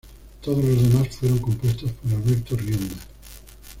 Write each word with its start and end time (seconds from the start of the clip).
Todos 0.41 0.65
los 0.65 0.77
temas 0.89 1.15
fueron 1.15 1.37
compuestos 1.37 1.91
por 1.91 2.11
Alberto 2.13 2.55
Rionda. 2.55 2.95